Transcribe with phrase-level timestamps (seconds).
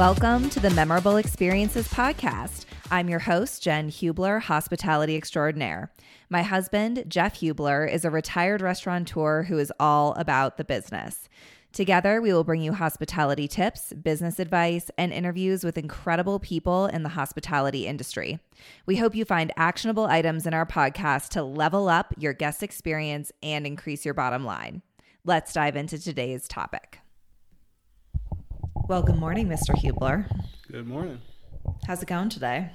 [0.00, 2.64] Welcome to the Memorable Experiences Podcast.
[2.90, 5.92] I'm your host, Jen Hubler, hospitality extraordinaire.
[6.30, 11.28] My husband, Jeff Hubler, is a retired restaurateur who is all about the business.
[11.74, 17.02] Together, we will bring you hospitality tips, business advice, and interviews with incredible people in
[17.02, 18.38] the hospitality industry.
[18.86, 23.32] We hope you find actionable items in our podcast to level up your guest experience
[23.42, 24.80] and increase your bottom line.
[25.26, 27.00] Let's dive into today's topic.
[28.90, 29.72] Well, good morning, Mr.
[29.72, 30.28] Hubler.
[30.68, 31.20] Good morning.
[31.86, 32.72] How's it going today?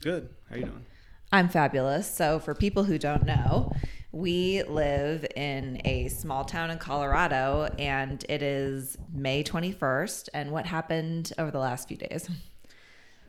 [0.00, 0.30] Good.
[0.48, 0.86] How you doing?
[1.30, 2.10] I'm fabulous.
[2.10, 3.70] So, for people who don't know,
[4.10, 10.30] we live in a small town in Colorado and it is May 21st.
[10.32, 12.30] And what happened over the last few days?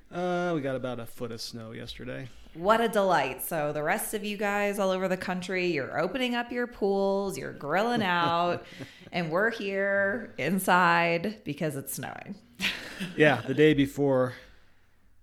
[0.10, 2.30] Uh, we got about a foot of snow yesterday.
[2.60, 3.42] What a delight.
[3.42, 7.38] So, the rest of you guys all over the country, you're opening up your pools,
[7.38, 8.66] you're grilling out,
[9.14, 12.36] and we're here inside because it's snowing.
[13.16, 14.34] yeah, the day before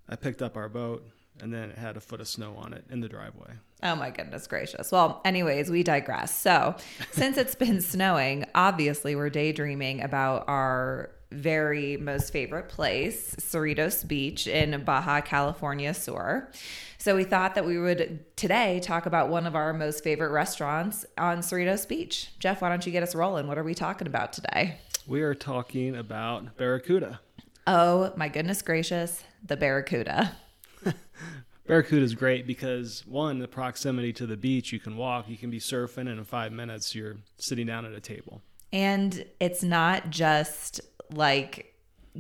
[0.08, 1.06] I picked up our boat
[1.40, 3.52] and then it had a foot of snow on it in the driveway.
[3.82, 4.90] Oh my goodness gracious.
[4.90, 6.34] Well, anyways, we digress.
[6.34, 6.74] So,
[7.10, 14.46] since it's been snowing, obviously we're daydreaming about our very most favorite place, Cerritos Beach
[14.46, 16.50] in Baja California Sur.
[16.98, 21.04] So, we thought that we would today talk about one of our most favorite restaurants
[21.18, 22.32] on Cerritos Beach.
[22.38, 23.46] Jeff, why don't you get us rolling?
[23.46, 24.78] What are we talking about today?
[25.06, 27.20] We are talking about Barracuda.
[27.66, 30.36] Oh my goodness gracious, the Barracuda.
[31.66, 35.50] Barracuda is great because one, the proximity to the beach, you can walk, you can
[35.50, 38.40] be surfing, and in five minutes you're sitting down at a table.
[38.72, 40.80] And it's not just
[41.12, 41.74] like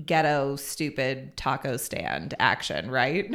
[0.04, 3.30] ghetto stupid taco stand action, right?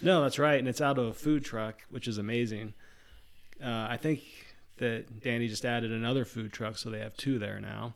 [0.00, 2.74] No, that's right, and it's out of a food truck, which is amazing.
[3.62, 4.20] Uh, I think
[4.76, 7.94] that Danny just added another food truck, so they have two there now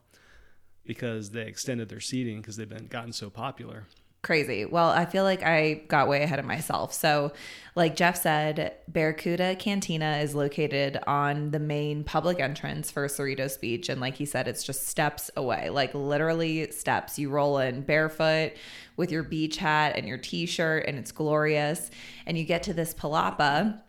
[0.85, 3.87] because they extended their seating because they've been gotten so popular
[4.23, 4.65] crazy.
[4.65, 6.93] Well, I feel like I got way ahead of myself.
[6.93, 7.33] So,
[7.75, 13.89] like Jeff said, Barracuda Cantina is located on the main public entrance for Cerritos Beach.
[13.89, 17.19] And like he said, it's just steps away, like literally steps.
[17.19, 18.53] You roll in barefoot
[18.97, 21.91] with your beach hat and your t shirt, and it's glorious.
[22.27, 23.81] And you get to this palapa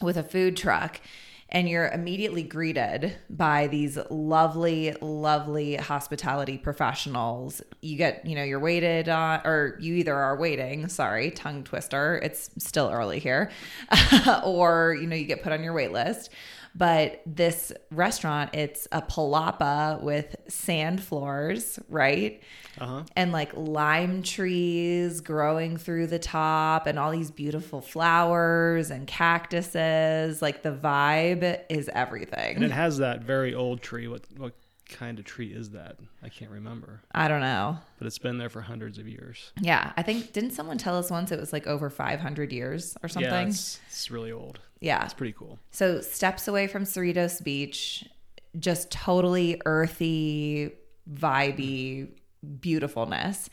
[0.00, 1.00] with a food truck
[1.52, 7.60] and you're immediately greeted by these lovely, lovely hospitality professionals.
[7.82, 12.18] You get, you know, you're waited on, or you either are waiting, sorry, tongue twister,
[12.22, 13.50] it's still early here,
[14.44, 16.30] or, you know, you get put on your wait list
[16.74, 22.42] but this restaurant, it's a palapa with sand floors, right?
[22.80, 23.02] Uh-huh.
[23.14, 30.40] And like lime trees growing through the top, and all these beautiful flowers and cactuses.
[30.40, 32.56] Like the vibe is everything.
[32.56, 34.08] And it has that very old tree.
[34.08, 34.54] What what
[34.88, 35.96] kind of tree is that?
[36.22, 37.02] I can't remember.
[37.14, 37.78] I don't know.
[37.98, 39.52] But it's been there for hundreds of years.
[39.60, 43.08] Yeah, I think didn't someone tell us once it was like over 500 years or
[43.08, 43.30] something?
[43.30, 44.60] Yeah, it's, it's really old.
[44.80, 45.04] Yeah.
[45.04, 45.58] It's pretty cool.
[45.70, 48.04] So, steps away from Cerritos Beach,
[48.58, 50.72] just totally earthy,
[51.10, 52.08] vibey
[52.60, 53.48] beautifulness.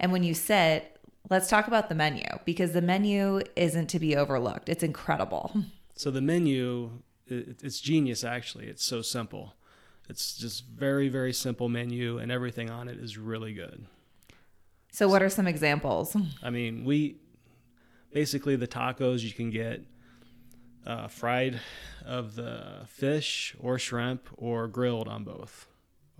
[0.00, 0.98] And when you sit,
[1.30, 4.68] let's talk about the menu because the menu isn't to be overlooked.
[4.68, 5.54] It's incredible.
[5.94, 6.90] So the menu
[7.26, 8.66] it's genius actually.
[8.66, 9.54] It's so simple.
[10.08, 13.86] It's just very, very simple menu, and everything on it is really good.
[14.90, 16.16] So, what are some examples?
[16.42, 17.16] I mean, we
[18.12, 19.82] basically the tacos you can get
[20.86, 21.60] uh, fried
[22.04, 25.66] of the fish or shrimp or grilled on both.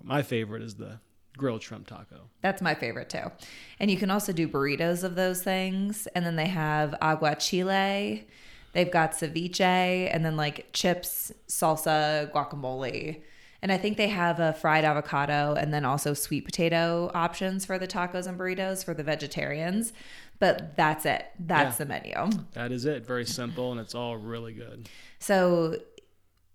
[0.02, 1.00] My favorite is the
[1.36, 2.30] grilled shrimp taco.
[2.40, 3.30] That's my favorite too.
[3.78, 6.06] And you can also do burritos of those things.
[6.14, 8.24] And then they have aguachile.
[8.72, 13.22] They've got ceviche and then like chips, salsa, guacamole.
[13.60, 17.78] And I think they have a fried avocado and then also sweet potato options for
[17.78, 19.92] the tacos and burritos for the vegetarians.
[20.40, 21.26] But that's it.
[21.38, 22.44] That's yeah, the menu.
[22.54, 23.06] That is it.
[23.06, 24.88] Very simple and it's all really good.
[25.20, 25.76] So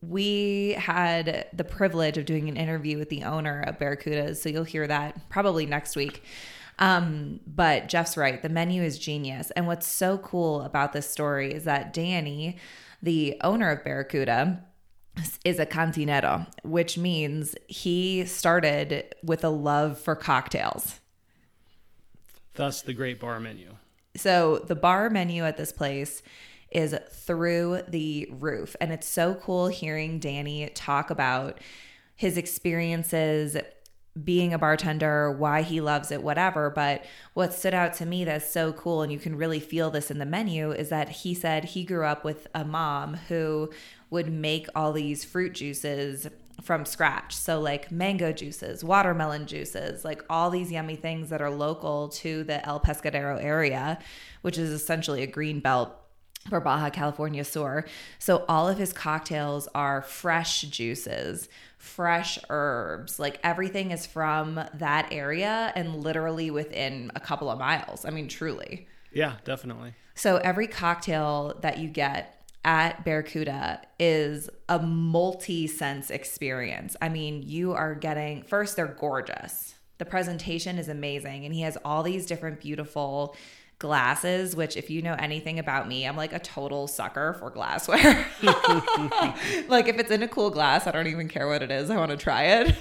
[0.02, 4.38] we had the privilege of doing an interview with the owner of Barracudas.
[4.38, 6.24] So you'll hear that probably next week.
[6.80, 8.42] Um, but Jeff's right.
[8.42, 9.52] The menu is genius.
[9.52, 12.58] And what's so cool about this story is that Danny,
[13.02, 14.64] the owner of Barracuda,
[15.44, 21.00] is a cantinero, which means he started with a love for cocktails.
[22.54, 23.76] Thus, the great bar menu.
[24.16, 26.24] So, the bar menu at this place
[26.72, 28.76] is through the roof.
[28.82, 31.60] And it's so cool hearing Danny talk about
[32.16, 33.56] his experiences
[34.24, 36.70] being a bartender, why he loves it, whatever.
[36.70, 40.10] But what stood out to me that's so cool, and you can really feel this
[40.12, 43.70] in the menu, is that he said he grew up with a mom who
[44.10, 46.28] would make all these fruit juices
[46.62, 47.36] from scratch.
[47.36, 52.44] So, like mango juices, watermelon juices, like all these yummy things that are local to
[52.44, 54.00] the El Pescadero area,
[54.42, 55.96] which is essentially a green belt
[56.50, 57.86] for Baja California Sur.
[58.20, 63.20] So all of his cocktails are fresh juices, fresh herbs.
[63.20, 68.06] Like everything is from that area and literally within a couple of miles.
[68.06, 68.88] I mean, truly.
[69.12, 69.94] Yeah, definitely.
[70.16, 76.96] So every cocktail that you get at Barracuda is a multi sense experience.
[77.02, 79.76] I mean, you are getting, first, they're gorgeous.
[80.00, 83.36] The presentation is amazing, and he has all these different beautiful
[83.80, 88.26] glasses, which, if you know anything about me, I'm like a total sucker for glassware.
[89.68, 91.90] like, if it's in a cool glass, I don't even care what it is.
[91.90, 92.76] I want to try it.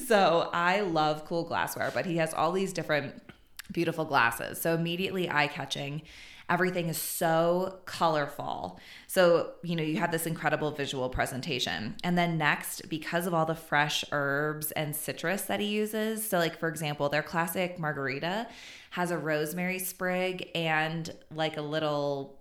[0.06, 3.22] so, I love cool glassware, but he has all these different
[3.70, 4.60] beautiful glasses.
[4.60, 6.02] So, immediately eye catching.
[6.48, 8.80] Everything is so colorful.
[9.06, 11.96] So, you know, you have this incredible visual presentation.
[12.02, 16.38] And then next, because of all the fresh herbs and citrus that he uses, so
[16.38, 18.46] like for example, their classic margarita
[18.90, 22.38] has a rosemary sprig and like a little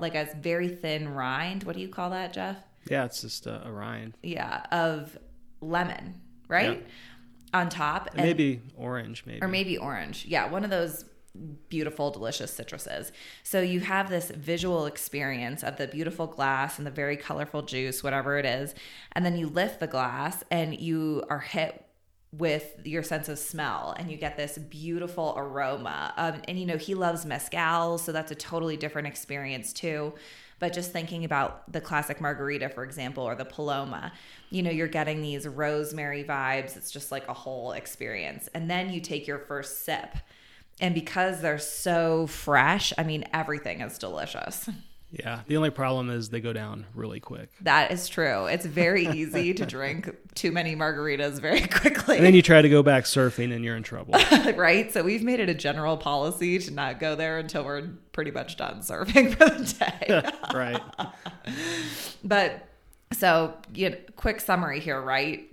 [0.00, 1.64] like a very thin rind.
[1.64, 2.56] What do you call that, Jeff?
[2.88, 4.16] Yeah, it's just a, a rind.
[4.22, 5.18] Yeah, of
[5.60, 6.78] lemon, right?
[6.80, 6.86] Yeah.
[7.52, 8.10] On top.
[8.14, 9.42] And maybe orange, maybe.
[9.42, 10.24] Or maybe orange.
[10.26, 11.04] Yeah, one of those
[11.68, 13.12] beautiful, delicious citruses.
[13.42, 18.02] So you have this visual experience of the beautiful glass and the very colorful juice,
[18.02, 18.74] whatever it is.
[19.12, 21.86] And then you lift the glass and you are hit
[22.32, 26.14] with your sense of smell and you get this beautiful aroma.
[26.16, 30.14] Um, and you know, he loves mezcal, so that's a totally different experience too.
[30.60, 34.12] But just thinking about the classic margarita, for example, or the Paloma,
[34.50, 36.76] you know, you're getting these rosemary vibes.
[36.76, 38.48] It's just like a whole experience.
[38.54, 40.16] And then you take your first sip
[40.80, 44.68] and because they're so fresh, I mean, everything is delicious.
[45.12, 45.40] Yeah.
[45.46, 47.50] The only problem is they go down really quick.
[47.62, 48.46] That is true.
[48.46, 52.16] It's very easy to drink too many margaritas very quickly.
[52.16, 54.14] And then you try to go back surfing and you're in trouble.
[54.54, 54.92] right.
[54.92, 58.56] So we've made it a general policy to not go there until we're pretty much
[58.56, 60.30] done surfing for the day.
[60.54, 60.80] right.
[62.22, 62.68] but
[63.12, 65.48] so, you know, quick summary here, right?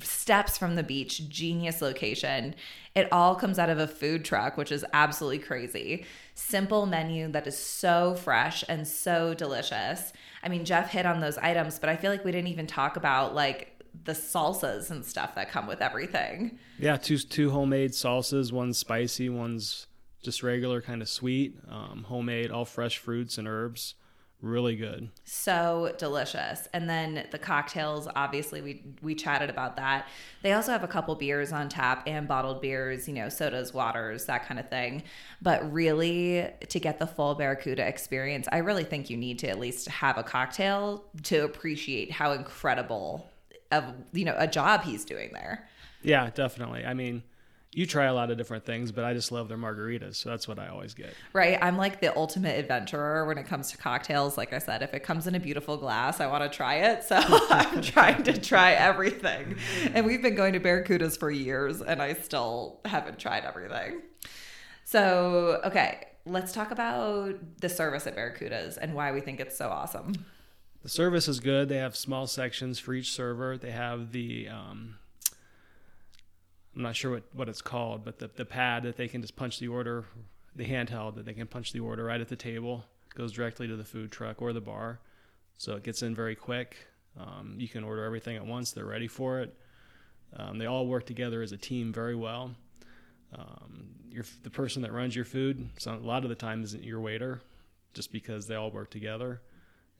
[0.00, 2.54] Steps from the beach, genius location.
[2.94, 6.06] It all comes out of a food truck, which is absolutely crazy.
[6.34, 10.12] Simple menu that is so fresh and so delicious.
[10.42, 12.96] I mean, Jeff hit on those items, but I feel like we didn't even talk
[12.96, 16.58] about like the salsas and stuff that come with everything.
[16.78, 19.86] Yeah, two two homemade salsas, one's spicy, one's
[20.22, 23.94] just regular kind of sweet, um, homemade, all fresh fruits and herbs
[24.42, 25.08] really good.
[25.24, 26.68] So delicious.
[26.72, 30.08] And then the cocktails obviously we we chatted about that.
[30.42, 34.26] They also have a couple beers on tap and bottled beers you know sodas waters
[34.26, 35.02] that kind of thing.
[35.40, 39.58] But really to get the full barracuda experience i really think you need to at
[39.58, 43.28] least have a cocktail to appreciate how incredible
[43.72, 45.68] of you know a job he's doing there.
[46.02, 46.84] Yeah definitely.
[46.84, 47.22] I mean
[47.76, 50.16] you try a lot of different things, but I just love their margaritas.
[50.16, 51.12] So that's what I always get.
[51.34, 51.58] Right.
[51.60, 54.38] I'm like the ultimate adventurer when it comes to cocktails.
[54.38, 57.04] Like I said, if it comes in a beautiful glass, I want to try it.
[57.04, 59.56] So I'm trying to try everything.
[59.92, 64.00] And we've been going to Barracudas for years and I still haven't tried everything.
[64.84, 69.68] So, okay, let's talk about the service at Barracudas and why we think it's so
[69.68, 70.14] awesome.
[70.82, 71.68] The service is good.
[71.68, 73.58] They have small sections for each server.
[73.58, 74.96] They have the um,
[76.76, 79.34] I'm not sure what, what it's called, but the, the pad that they can just
[79.34, 80.04] punch the order,
[80.54, 83.76] the handheld that they can punch the order right at the table, goes directly to
[83.76, 85.00] the food truck or the bar.
[85.56, 86.76] So it gets in very quick.
[87.18, 89.56] Um, you can order everything at once, they're ready for it.
[90.36, 92.54] Um, they all work together as a team very well.
[93.34, 93.88] Um,
[94.42, 97.40] the person that runs your food, so a lot of the time, isn't your waiter,
[97.94, 99.40] just because they all work together.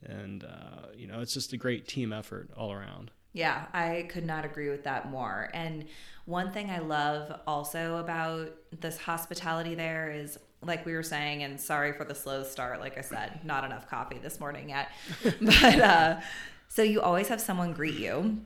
[0.03, 3.11] And, uh, you know, it's just a great team effort all around.
[3.37, 5.51] Yeah, I could not agree with that more.
[5.53, 5.85] And
[6.25, 8.49] one thing I love also about
[8.81, 12.79] this hospitality there is like we were saying, and sorry for the slow start.
[12.79, 14.89] Like I said, not enough coffee this morning yet.
[15.39, 16.19] but uh,
[16.67, 18.39] so you always have someone greet you.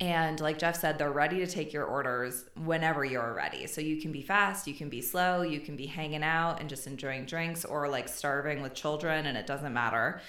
[0.00, 3.66] And like Jeff said, they're ready to take your orders whenever you're ready.
[3.66, 6.70] So you can be fast, you can be slow, you can be hanging out and
[6.70, 10.22] just enjoying drinks or like starving with children, and it doesn't matter.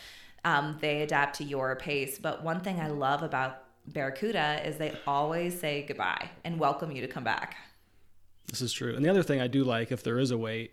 [0.43, 2.19] Um, they adapt to your pace.
[2.19, 7.01] But one thing I love about Barracuda is they always say goodbye and welcome you
[7.01, 7.55] to come back.
[8.47, 8.95] This is true.
[8.95, 10.71] And the other thing I do like, if there is a wait,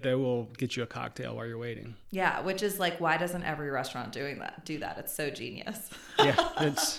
[0.00, 1.94] they will get you a cocktail while you're waiting.
[2.10, 4.98] Yeah, which is like, why doesn't every restaurant doing that do that?
[4.98, 5.90] It's so genius.
[6.18, 6.98] yeah, it's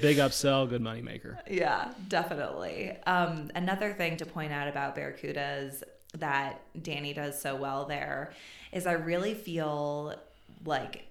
[0.00, 1.38] big upsell, good money maker.
[1.48, 2.96] Yeah, definitely.
[3.06, 5.82] Um, another thing to point out about Barracudas
[6.18, 8.32] that Danny does so well there
[8.70, 10.14] is I really feel
[10.64, 11.06] like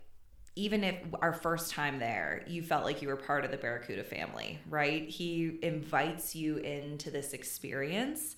[0.56, 4.04] even if our first time there, you felt like you were part of the Barracuda
[4.04, 5.08] family, right?
[5.08, 8.36] He invites you into this experience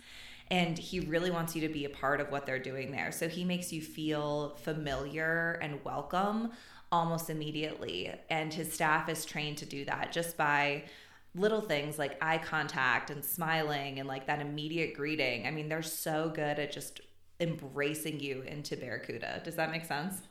[0.51, 3.11] and he really wants you to be a part of what they're doing there.
[3.11, 6.51] So he makes you feel familiar and welcome
[6.91, 8.13] almost immediately.
[8.29, 10.83] And his staff is trained to do that just by
[11.33, 15.47] little things like eye contact and smiling and like that immediate greeting.
[15.47, 17.01] I mean, they're so good at just
[17.39, 19.41] embracing you into Barracuda.
[19.43, 20.21] Does that make sense?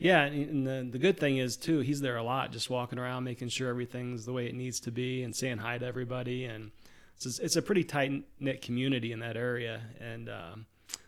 [0.00, 3.24] Yeah, and the the good thing is too, he's there a lot, just walking around,
[3.24, 6.46] making sure everything's the way it needs to be, and saying hi to everybody.
[6.46, 6.70] And
[7.16, 10.66] it's it's a pretty tight knit community in that area, and um,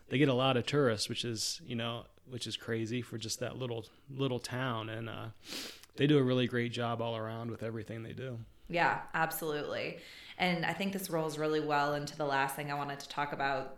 [0.09, 3.39] they get a lot of tourists, which is you know which is crazy for just
[3.39, 4.89] that little little town.
[4.89, 5.25] And uh,
[5.95, 8.37] they do a really great job all around with everything they do.
[8.69, 9.97] Yeah, absolutely.
[10.37, 13.33] And I think this rolls really well into the last thing I wanted to talk
[13.33, 13.77] about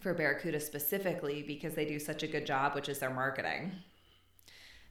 [0.00, 3.72] for Barracuda specifically because they do such a good job, which is their marketing.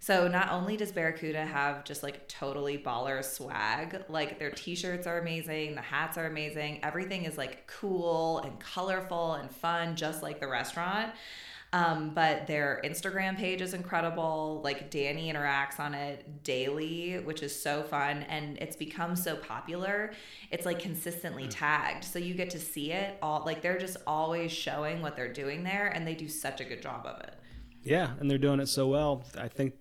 [0.02, 5.20] So not only does Barracuda have just like totally baller swag, like their t-shirts are
[5.20, 10.40] amazing, the hats are amazing, everything is like cool and colorful and fun, just like
[10.40, 11.12] the restaurant.
[11.72, 14.62] Um, but their Instagram page is incredible.
[14.64, 18.24] Like Danny interacts on it daily, which is so fun.
[18.24, 20.14] And it's become so popular.
[20.50, 21.52] It's like consistently mm.
[21.52, 22.04] tagged.
[22.06, 23.44] So you get to see it all.
[23.46, 25.90] Like they're just always showing what they're doing there.
[25.90, 27.36] And they do such a good job of it.
[27.84, 28.14] Yeah.
[28.20, 29.24] And they're doing it so well.
[29.38, 29.76] I think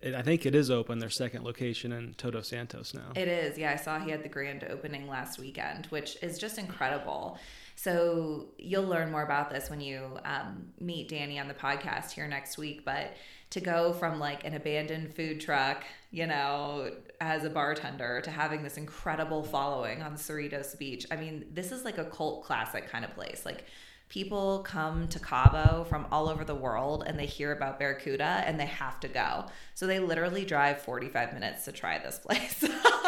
[0.00, 3.12] it, I think it is open, their second location in Todos Santos now.
[3.16, 3.58] It is.
[3.58, 7.38] Yeah, I saw he had the grand opening last weekend, which is just incredible.
[7.74, 12.26] So you'll learn more about this when you um, meet Danny on the podcast here
[12.26, 12.84] next week.
[12.84, 13.14] But
[13.50, 16.90] to go from like an abandoned food truck, you know,
[17.20, 21.84] as a bartender to having this incredible following on Cerritos Beach, I mean, this is
[21.84, 23.42] like a cult classic kind of place.
[23.44, 23.64] Like,
[24.08, 28.58] people come to Cabo from all over the world and they hear about Barracuda and
[28.58, 29.46] they have to go.
[29.74, 32.64] So they literally drive 45 minutes to try this place.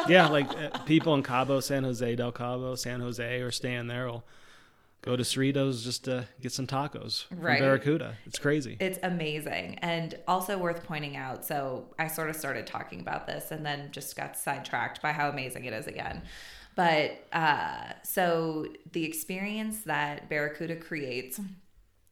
[0.08, 4.06] yeah, like uh, people in Cabo, San Jose del Cabo, San Jose, or staying there
[4.06, 4.24] will
[5.02, 7.60] go to Cerritos just to get some tacos from.
[7.60, 8.16] Barracuda.
[8.26, 8.76] It's crazy.
[8.80, 9.78] It's amazing.
[9.80, 11.44] And also worth pointing out.
[11.44, 15.28] So I sort of started talking about this and then just got sidetracked by how
[15.28, 16.22] amazing it is again.
[16.76, 21.40] But uh, so the experience that Barracuda creates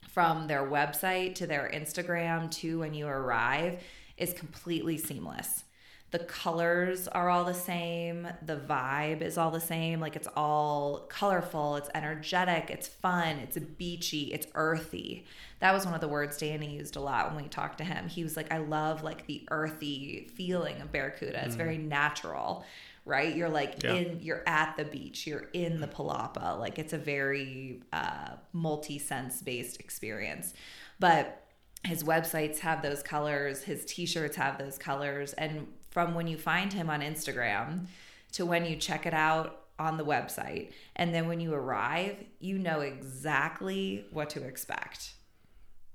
[0.08, 3.82] from their website to their Instagram to when you arrive
[4.16, 5.64] is completely seamless.
[6.10, 10.00] The colors are all the same, the vibe is all the same.
[10.00, 15.26] Like it's all colorful, it's energetic, it's fun, it's beachy, it's earthy.
[15.60, 18.08] That was one of the words Danny used a lot when we talked to him.
[18.08, 21.44] He was like, I love like the earthy feeling of Barracuda.
[21.44, 21.58] It's mm.
[21.58, 22.64] very natural
[23.08, 23.34] right?
[23.34, 23.94] You're like yeah.
[23.94, 26.58] in, you're at the beach, you're in the palapa.
[26.58, 30.52] Like it's a very uh, multi sense based experience.
[31.00, 31.46] But
[31.84, 35.32] his websites have those colors, his t shirts have those colors.
[35.32, 37.86] And from when you find him on Instagram
[38.32, 42.58] to when you check it out on the website, and then when you arrive, you
[42.58, 45.14] know exactly what to expect.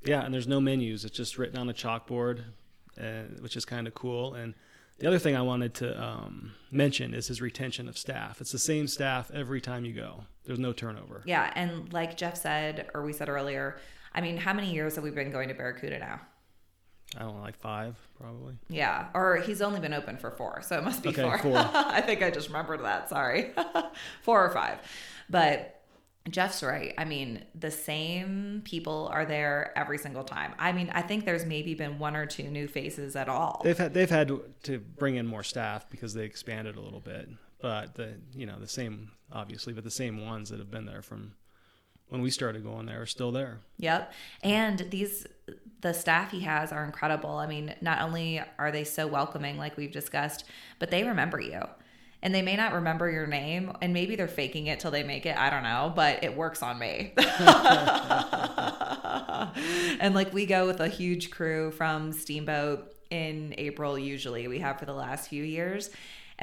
[0.05, 1.05] Yeah, and there's no menus.
[1.05, 2.43] It's just written on a chalkboard,
[3.00, 4.33] uh, which is kind of cool.
[4.33, 4.53] And
[5.00, 8.39] the other thing I wanted to um, mention is his retention of staff.
[8.41, 10.25] It's the same staff every time you go.
[10.45, 11.23] There's no turnover.
[11.25, 13.77] Yeah, and like Jeff said, or we said earlier,
[14.13, 16.21] I mean, how many years have we been going to Barracuda now?
[17.15, 18.58] I don't know, like five, probably.
[18.70, 21.38] Yeah, or he's only been open for four, so it must be okay, four.
[21.38, 21.58] four.
[21.58, 23.10] I think I just remembered that.
[23.10, 23.51] Sorry,
[24.22, 24.79] four or five,
[25.29, 25.82] but
[26.29, 26.93] Jeff's right.
[26.98, 30.53] I mean, the same people are there every single time.
[30.58, 33.62] I mean, I think there's maybe been one or two new faces at all.
[33.63, 34.32] They've had they've had
[34.63, 37.29] to bring in more staff because they expanded a little bit,
[37.62, 41.01] but the you know the same obviously, but the same ones that have been there
[41.01, 41.34] from
[42.13, 43.58] when we started going there are still there.
[43.79, 44.13] Yep.
[44.43, 45.25] And these
[45.82, 47.32] the staff he has are incredible.
[47.32, 50.46] I mean, not only are they so welcoming like we've discussed,
[50.77, 51.62] but they remember you
[52.22, 55.25] and they may not remember your name and maybe they're faking it till they make
[55.25, 55.36] it.
[55.36, 57.13] I don't know, but it works on me.
[60.00, 64.48] and like we go with a huge crew from Steamboat in April usually.
[64.48, 65.89] We have for the last few years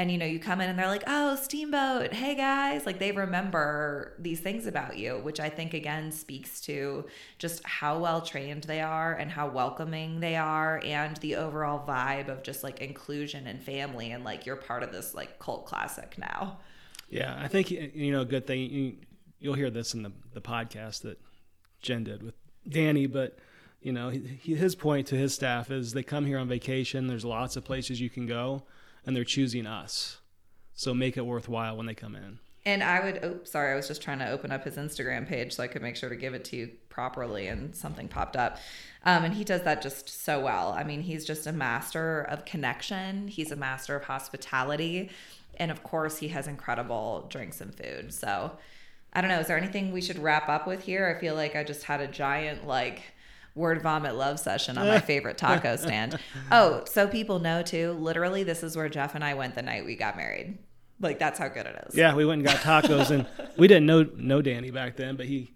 [0.01, 2.87] and you know you come in and they're like oh steamboat hey guys.
[2.87, 7.05] Like they remember these things about you which i think again speaks to
[7.39, 12.29] just how well trained they are and how welcoming they are and the overall vibe
[12.29, 16.17] of just like inclusion and family and like you're part of this like cult classic
[16.17, 16.59] now.
[17.11, 18.97] Yeah i think you know a good thing you,
[19.39, 21.21] you'll hear this in the, the podcast that
[21.83, 22.35] jen did with
[22.67, 23.39] danny but
[23.83, 27.07] you know he, his point to his staff is they come here on vacation.
[27.07, 28.65] There's lots of places you can go
[29.05, 30.19] and they're choosing us.
[30.75, 32.39] So make it worthwhile when they come in.
[32.67, 35.55] And I would, oh, sorry, I was just trying to open up his Instagram page
[35.55, 38.59] so I could make sure to give it to you properly and something popped up.
[39.05, 40.73] Um, and he does that just so well.
[40.73, 45.11] I mean, he's just a master of connection, he's a master of hospitality.
[45.57, 48.13] And of course, he has incredible drinks and food.
[48.13, 48.53] So
[49.13, 49.41] I don't know.
[49.41, 51.15] Is there anything we should wrap up with here?
[51.15, 53.03] I feel like I just had a giant, like,
[53.61, 56.19] word vomit love session on my favorite taco stand.
[56.51, 59.85] Oh, so people know too, literally, this is where Jeff and I went the night
[59.85, 60.59] we got married.
[60.99, 61.95] Like, that's how good it is.
[61.95, 63.27] Yeah, we went and got tacos, and
[63.57, 65.53] we didn't know know Danny back then, but he.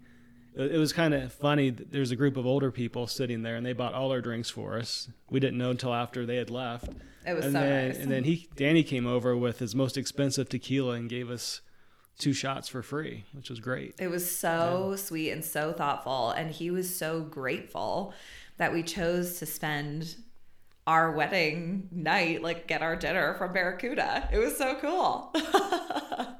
[0.57, 1.69] It was kind of funny.
[1.69, 4.77] There's a group of older people sitting there, and they bought all our drinks for
[4.77, 5.09] us.
[5.29, 6.87] We didn't know until after they had left.
[7.27, 7.97] It was and so then, nice.
[7.97, 11.59] And then he, Danny, came over with his most expensive tequila and gave us
[12.17, 13.95] two shots for free, which was great.
[13.99, 16.31] It was so sweet and so thoughtful.
[16.31, 18.13] And he was so grateful
[18.57, 20.15] that we chose to spend
[20.87, 24.29] our wedding night, like get our dinner from Barracuda.
[24.31, 25.33] It was so cool.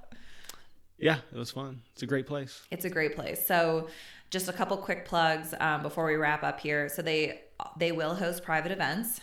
[0.98, 1.82] Yeah, it was fun.
[1.94, 2.62] It's a great place.
[2.72, 3.46] it's a great place.
[3.46, 3.90] So,
[4.30, 6.90] just a couple quick plugs um, before we wrap up here.
[6.90, 7.42] So they
[7.78, 9.22] they will host private events.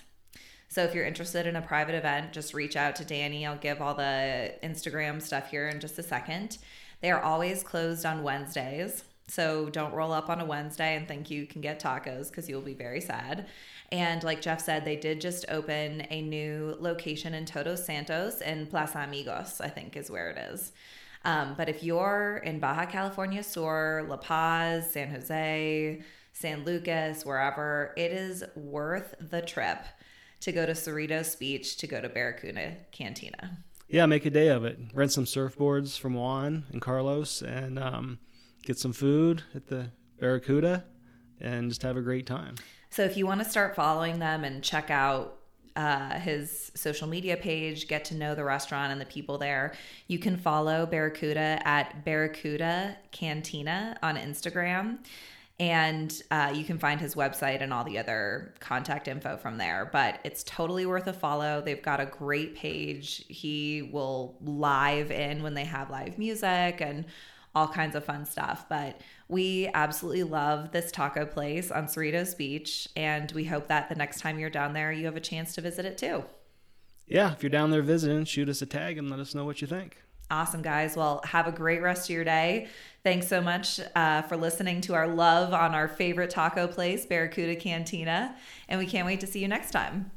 [0.72, 3.46] So if you're interested in a private event, just reach out to Danny.
[3.46, 6.56] I'll give all the Instagram stuff here in just a second.
[7.02, 9.04] They are always closed on Wednesdays.
[9.28, 12.62] So don't roll up on a Wednesday and think you can get tacos because you'll
[12.62, 13.48] be very sad.
[13.90, 18.66] And like Jeff said, they did just open a new location in Todos Santos in
[18.66, 20.72] Plaza Amigos, I think is where it is.
[21.26, 26.00] Um, but if you're in Baja California Sur, La Paz, San Jose,
[26.32, 29.84] San Lucas, wherever, it is worth the trip
[30.42, 33.58] to go to Cerritos Beach to go to Barracuda Cantina.
[33.88, 34.78] Yeah, make a day of it.
[34.92, 38.18] Rent some surfboards from Juan and Carlos, and um,
[38.62, 40.84] get some food at the Barracuda,
[41.40, 42.56] and just have a great time.
[42.90, 45.38] So if you want to start following them and check out
[45.76, 49.74] uh, his social media page, get to know the restaurant and the people there,
[50.08, 54.98] you can follow Barracuda at Barracuda Cantina on Instagram.
[55.60, 59.88] And uh, you can find his website and all the other contact info from there.
[59.92, 61.60] But it's totally worth a follow.
[61.60, 63.24] They've got a great page.
[63.28, 67.04] He will live in when they have live music and
[67.54, 68.66] all kinds of fun stuff.
[68.68, 73.94] But we absolutely love this taco place on Cerritos Beach, and we hope that the
[73.94, 76.24] next time you're down there, you have a chance to visit it too.
[77.06, 79.60] Yeah, if you're down there visiting, shoot us a tag and let us know what
[79.60, 80.02] you think.
[80.32, 80.96] Awesome, guys.
[80.96, 82.68] Well, have a great rest of your day.
[83.04, 87.54] Thanks so much uh, for listening to our love on our favorite taco place, Barracuda
[87.54, 88.34] Cantina,
[88.66, 90.10] and we can't wait to see you next time.